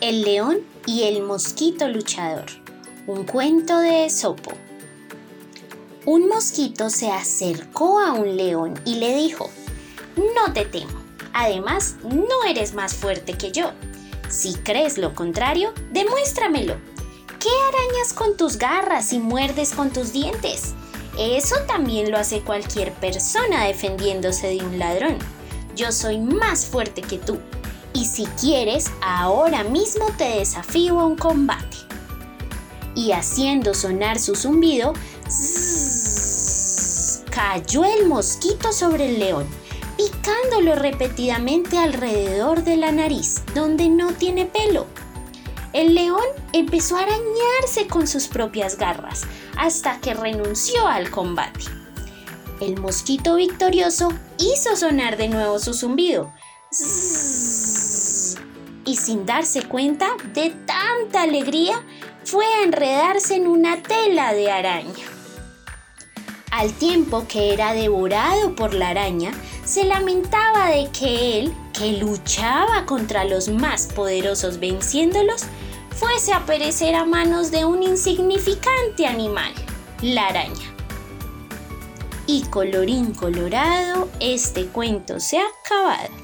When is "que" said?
13.34-13.52, 27.00-27.18, 50.00-50.14, 67.26-67.52, 70.90-71.40, 71.72-71.94